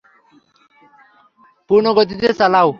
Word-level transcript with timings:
পূর্ণ 1.69 1.85
গতিতে 1.97 2.27
চালাও! 2.39 2.69